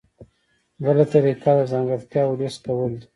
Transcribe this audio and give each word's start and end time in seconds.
بله 0.83 1.03
طریقه 1.13 1.51
د 1.57 1.61
ځانګړتیاوو 1.71 2.39
لیست 2.39 2.59
کول 2.65 2.91
دي. 2.99 3.05